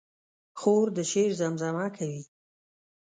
[0.59, 2.21] خور د شعر زمزمه کوي.